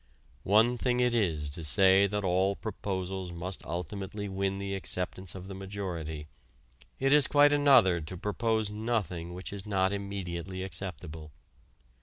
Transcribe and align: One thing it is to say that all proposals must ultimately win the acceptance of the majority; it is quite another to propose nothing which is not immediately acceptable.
One 0.49 0.79
thing 0.79 0.99
it 0.99 1.13
is 1.13 1.51
to 1.51 1.63
say 1.63 2.07
that 2.07 2.23
all 2.23 2.55
proposals 2.55 3.31
must 3.31 3.63
ultimately 3.63 4.27
win 4.27 4.57
the 4.57 4.73
acceptance 4.73 5.35
of 5.35 5.45
the 5.45 5.53
majority; 5.53 6.27
it 6.99 7.13
is 7.13 7.27
quite 7.27 7.53
another 7.53 8.01
to 8.01 8.17
propose 8.17 8.71
nothing 8.71 9.35
which 9.35 9.53
is 9.53 9.63
not 9.67 9.93
immediately 9.93 10.63
acceptable. 10.63 11.29